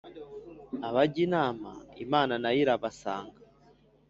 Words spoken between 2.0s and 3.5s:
imana nayo irabasanga